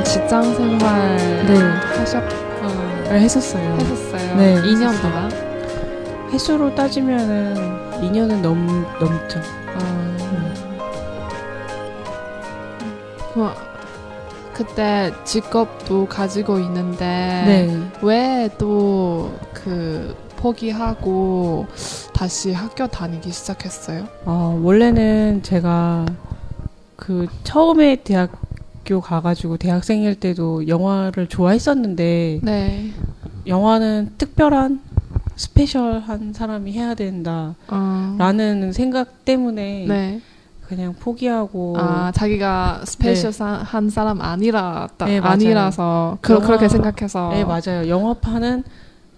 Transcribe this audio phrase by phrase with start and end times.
[0.00, 1.16] 원래는 직장 생활
[1.46, 1.58] 네.
[1.98, 2.22] 하셨
[2.62, 3.76] 어, 했었어요.
[3.80, 4.36] 했었어요.
[4.36, 5.02] 네, 2년 했었어요.
[5.02, 5.30] 동안.
[6.32, 7.54] 횟수로 따지면은
[8.00, 8.66] 2년은 넘
[8.98, 9.40] 넘죠.
[9.74, 10.10] 어.
[13.34, 13.50] 그,
[14.54, 17.04] 그때 직업도 가지고 있는데
[17.46, 17.90] 네.
[18.02, 19.50] 왜또그
[20.36, 21.66] 포기하고
[22.14, 24.06] 다시 학교 다니기 시작했어요?
[24.24, 26.06] 어, 원래는 제가
[26.96, 28.30] 그 처음에 대학
[28.90, 32.90] 교 가가지고 대학생일 때도 영화를 좋아했었는데 네.
[33.46, 34.80] 영화는 특별한
[35.36, 38.72] 스페셜한 사람이 해야 된다라는 어.
[38.72, 40.20] 생각 때문에 네.
[40.66, 45.32] 그냥 포기하고 아 자기가 스페셜한 사람 아니라 네, 맞아요.
[45.34, 48.64] 아니라서 그, 영화- 그렇게 생각해서 네 맞아요 영화파는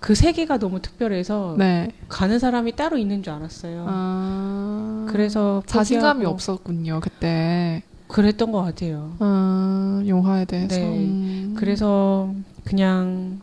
[0.00, 1.92] 그 세계가 너무 특별해서 네.
[2.08, 3.84] 가는 사람이 따로 있는 줄 알았어요.
[3.88, 9.15] 아, 그래서 자신감이 포기하고 없었군요 그때 그랬던 것 같아요.
[9.19, 10.83] 어, 영화에 대해서 네.
[10.83, 11.55] 음.
[11.57, 13.39] 그래서 그냥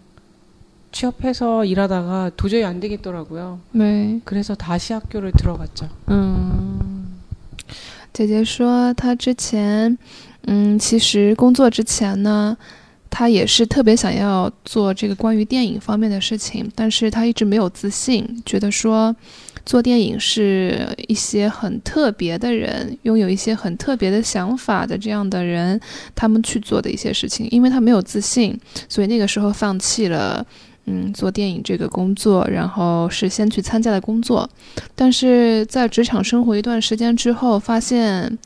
[0.92, 3.58] 취업해서 일하다가 도저히 안 되겠더라고요.
[3.72, 4.20] 네.
[4.24, 5.88] 그래서 다시 학교를 들어갔죠.
[6.06, 7.06] 嗯，
[8.12, 9.96] 姐姐说，她之前，
[10.46, 12.56] 嗯，其实工作之前呢，
[13.17, 19.15] 他也是特别想要做这个关于电影方面的事情，但是他一直没有自信，觉得说
[19.65, 25.81] 做电影是一些很特别的人，拥有一些很特别的想法的这样的人，
[26.13, 28.55] 他们去做的一些事情，因为他没有自信，
[28.87, 30.45] 所以那个时候放弃了。
[30.85, 34.47] 嗯，做电影这个工作，然后是先去参加了工作，
[34.95, 38.37] 但是在职场生活一段时间之后，发现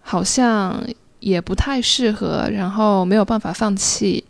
[0.00, 0.82] 好像
[1.19, 4.23] 也不太适合，然后没有办法放弃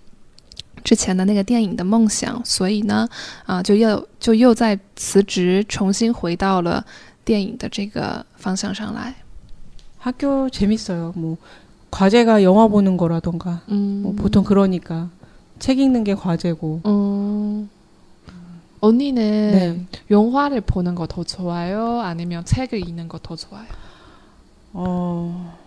[0.83, 3.07] 之前的那个电影的梦想，所以呢，
[3.45, 6.85] 啊、就又就又在辞职，重新回到了
[7.25, 9.15] 电影的这个方向上来。
[9.99, 11.13] 학교 재밌어요.
[11.15, 11.37] 뭐
[11.89, 15.09] 과제가 영화 보는 거라던가 음, 뭐 보통 그러니까
[15.59, 16.81] 책 읽는 게 과제고.
[16.85, 17.69] 음,
[18.81, 19.15] 언니는
[19.51, 19.85] 네.
[20.11, 22.01] 영화를 보는 거 더 좋아요?
[22.01, 23.65] 아니면 책을 읽는 거 더 좋아요?
[24.73, 25.57] 어.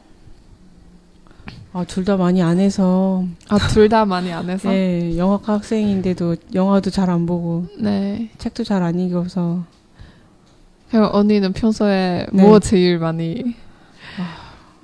[1.74, 3.24] 아, 둘 다 많이 안 해서.
[3.50, 4.70] 아, 둘 다 많이 안 해서?
[4.70, 8.30] 네, 영화과 학생인데도 영화도 잘 안 보고 네.
[8.38, 9.64] 책도 잘 안 읽어서
[10.90, 12.44] 그럼 언니는 평소에 네.
[12.44, 13.56] 뭐 제일 많이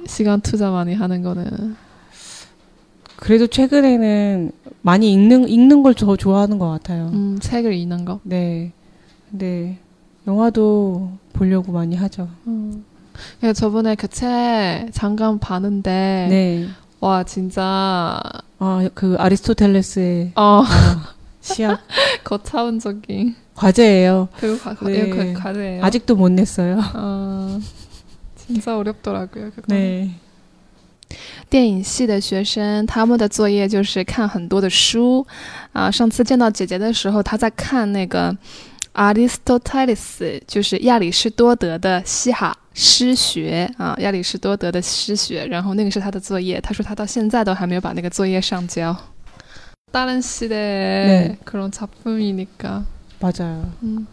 [0.06, 1.76] 시간 투자 많이 하는 거는
[3.18, 7.10] 그래도 최근에는 많이 읽는 읽는 걸 더 좋아하는 것 같아요.
[7.14, 8.22] 음, 책을 읽는 거.
[8.24, 8.72] 네.
[9.30, 9.78] 근데
[10.26, 12.30] 영화도 보려고 많이 하죠.
[12.48, 12.86] 음.
[13.41, 16.69] 그래서 저번에 그 책 잠깐 봤는데 네.
[17.01, 18.21] 와 진짜
[18.59, 21.81] 아, 그 아리스토텔레스의 어 아, 시약
[22.25, 24.29] 거차원적인 과제예요.
[24.39, 25.09] 그 과, 네.
[25.11, 25.85] 그 과제예요.
[25.85, 26.81] 아직도 못 냈어요.
[26.95, 27.61] 어,
[28.37, 29.51] 진짜 어렵더라고요.
[29.51, 29.67] 그거.
[29.69, 30.11] 对，
[31.51, 35.27] 电影系的学生，他们的作业就是看很多的书
[35.73, 35.91] 啊。
[35.91, 38.35] 上次见到姐姐的时候，她在看那个
[38.97, 45.47] Aristoteles，就是亚里士多德的西哈诗学啊，亚里士多德的诗学。
[45.47, 48.97] 然后那个是她的作业，她说她到现在都还没有把那个作业上交。
[49.93, 51.37] 다른시대 네.
[51.45, 52.83] 그런 작품이니까.
[53.21, 53.71] 맞아요.
[53.83, 54.07] 음.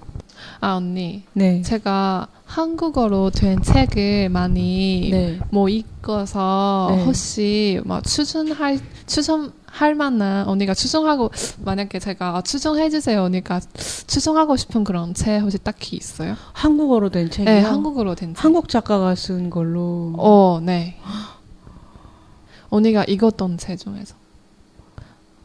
[0.60, 1.62] 아 언니, 네.
[1.62, 5.38] 제가 한국어로 된 책을 많이 네.
[5.50, 7.04] 뭐 읽어서 네.
[7.04, 11.30] 혹시 막 추천할 추천할 만한 언니가 추천하고
[11.64, 13.60] 만약에 제가 아, 추천해 주세요 언니가
[14.06, 16.36] 추천하고 싶은 그런 책 혹시 딱히 있어요?
[16.52, 17.52] 한국어로 된 책이요.
[17.52, 18.44] 네, 한국어로 된 책.
[18.44, 20.12] 한국 작가가 쓴 걸로.
[20.16, 20.96] 어, 네.
[22.70, 24.14] 언니가 읽었던 책 중에서.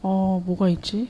[0.02, 1.10] 어, 뭐가 있지?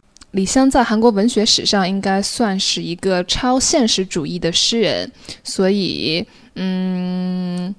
[0.32, 5.10] 李湘在韩国文学史上应该算是一个超现实主义的诗人，
[5.42, 6.26] 所以
[6.56, 7.74] 嗯，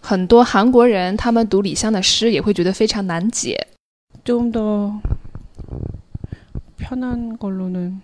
[0.00, 3.56] 很多韩国人他们读李湘的诗也会觉得非常难解。
[4.24, 5.00] 좀 더
[6.76, 8.00] 편한 걸로는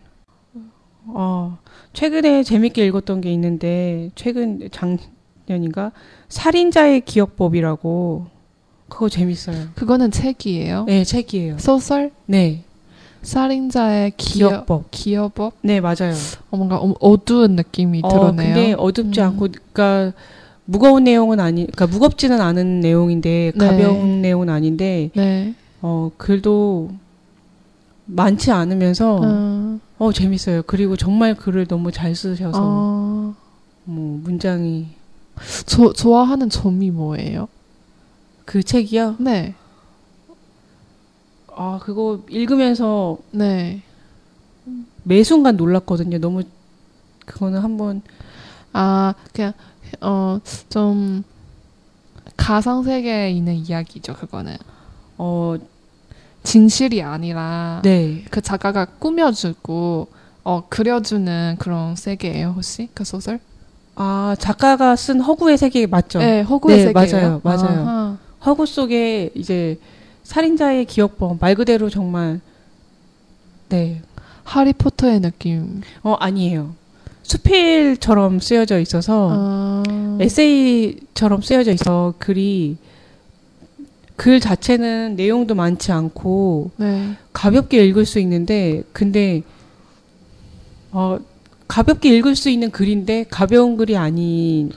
[1.09, 1.59] 어,
[1.93, 5.93] 최근에 재밌게 읽었던 게 있는데 최근 작년인가
[6.29, 8.27] 살인자의 기억법이라고
[8.89, 9.69] 그거 재밌어요.
[9.75, 10.85] 그거는 책이에요?
[10.87, 11.59] 네, 책이에요.
[11.59, 12.13] 소설?
[12.27, 12.63] 네.
[13.22, 14.92] 살인자의 기억 기억법.
[14.92, 15.54] 기억법?
[15.62, 16.14] 네, 맞아요.
[16.50, 18.54] 어, 뭔가 어- 어두운 느낌이 어, 드러네요.
[18.54, 19.26] 근데 어둡지 음.
[19.26, 20.18] 않고 그러니까
[20.66, 23.68] 무거운 내용은 아니 그러니까 무겁지는 않은 내용인데 네.
[23.68, 25.54] 가벼운 내용은 아닌데 네.
[25.82, 26.92] 어, 글도
[28.06, 29.82] 많지 않으면서 음.
[29.98, 30.64] 어, 재밌어요.
[30.64, 33.36] 그리고 정말 글을 너무 잘 쓰셔서 어.
[33.86, 34.88] 뭐 문장이
[35.66, 37.48] 조, 좋아하는 점이 뭐예요?
[38.46, 39.16] 그 책이요.
[39.20, 39.56] 네.
[41.60, 43.82] 아, 그거 읽으면서 네.
[45.04, 46.20] 매 순간 놀랐거든요.
[46.20, 46.44] 너무
[47.26, 48.02] 그거는 한번
[48.74, 49.54] 아, 그냥
[50.02, 50.40] 어,
[50.70, 51.24] 좀
[52.36, 54.56] 가상 세계에 있는 이야기죠, 그거는.
[55.18, 55.56] 어,
[56.44, 58.24] 진실이 아니라 네.
[58.30, 60.08] 그 작가가 꾸며주고
[60.44, 62.88] 어, 그려주는 그런 세계예요, 혹시?
[62.94, 63.40] 그 소설?
[63.96, 66.20] 아, 작가가 쓴 허구의 세계 맞죠?
[66.20, 67.42] 네, 허구의 네, 세계예요.
[67.44, 67.82] 맞아요, 맞아요.
[67.82, 68.18] 아하.
[68.46, 69.80] 허구 속에 이제
[70.28, 72.42] 살인자의 기억법 말 그대로 정말
[73.70, 74.02] 네.
[74.44, 75.82] 하리포터의 느낌.
[76.04, 76.76] 어, 아니에요.
[77.24, 79.84] 수필처럼 쓰여져 있어서 아,
[80.20, 82.76] 에세이처럼 쓰여져 있어 글이
[84.18, 87.16] 글 자체는 내용도 많지 않고 네.
[87.32, 89.44] 가볍게 읽을 수 있는데 근데
[90.92, 91.20] 어
[91.68, 94.72] 가볍게 읽을 수 있는 글인데 가벼운 글이 아닌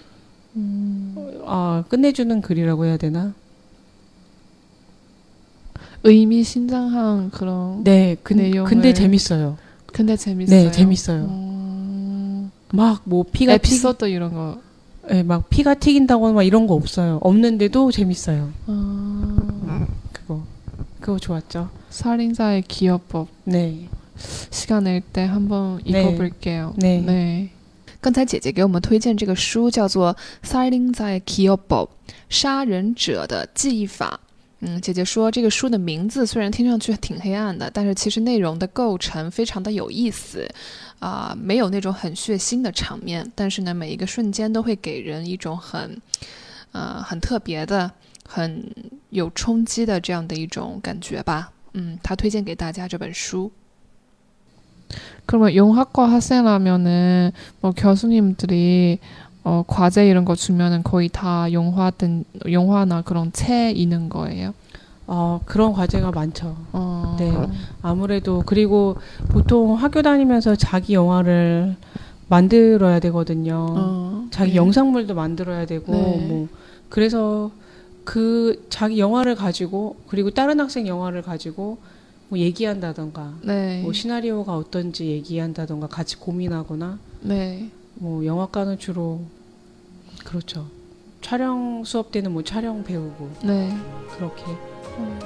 [0.56, 3.35] 음, 아 끝내주는 글이라고 해야 되나?
[6.03, 7.83] 의미심장한 그런.
[7.83, 9.57] 네, 근, 내용을- 근데 재밌어요.
[9.88, 10.63] 근데 재밌어요.
[10.65, 11.25] 네, 재밌어요.
[11.25, 14.59] 음, 막 뭐 피가 튀, 에피소드 이런 거.
[15.09, 17.19] 네, 막 피가 튀긴다거나 막 이런 거 없어요.
[17.21, 18.51] 없는데도 재밌어요.
[18.68, 20.44] 아, 그거
[21.00, 21.69] 그거 좋았죠.
[21.89, 23.27] 살인자의 기어법.
[23.45, 23.88] 네,
[24.51, 26.01] 시간 낼 때 한번 네.
[26.01, 26.74] 읽어볼게요.
[26.77, 27.06] 네.
[27.06, 27.50] 对，
[28.01, 30.13] 刚才姐姐给我们推荐这个书叫做《
[30.44, 31.88] 살인자의기억법》，
[32.30, 34.19] 杀人者的记忆法。
[34.59, 40.50] 嗯，姐姐说这个书的名字虽然听上去挺黑暗的，但是其实内容的构成非常的有意思，
[41.00, 46.01] 啊、没有那种很血腥的场面，但是呢，每一个瞬间都会给人一种很，
[46.71, 47.92] 呃，很特别的、
[48.25, 48.63] 很
[49.09, 51.51] 有冲击的这样的一种感觉吧。
[51.74, 53.51] 嗯，她推荐给大家这本书。
[55.25, 59.00] 그러면 영화과 학생라면은 뭐 교수님들이
[59.42, 64.54] 어, 과제 이런 거 주면은 거의 다 영화든 영화나 그런 책 있는 거예요.
[65.06, 66.56] 어 그런 과제가 많죠.
[66.72, 67.32] 어, 네.
[67.82, 68.96] 아무래도 그리고
[69.28, 71.75] 보통 학교 다니면서 자기 영화를
[72.28, 73.66] 만들어야 되거든요.
[73.70, 74.56] 어, 자기 네.
[74.56, 76.26] 영상물도 만들어야 되고 네.
[76.28, 76.48] 뭐
[76.88, 77.50] 그래서
[78.04, 81.78] 그 자기 영화를 가지고 그리고 다른 학생 영화를 가지고
[82.28, 83.82] 뭐 얘기한다던가 네.
[83.82, 87.70] 뭐 시나리오가 어떤지 얘기한다던가 같이 고민하거나 네.
[88.00, 89.20] 뭐 영화과는 주로
[90.25, 90.67] 그렇죠.
[91.20, 93.76] 촬영 수업 때는 뭐 촬영 배우고 네.
[94.17, 94.43] 그렇게
[94.99, 95.19] 음.